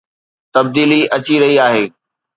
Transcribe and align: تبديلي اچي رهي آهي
تبديلي 0.53 0.99
اچي 1.15 1.35
رهي 1.41 1.57
آهي 1.67 1.85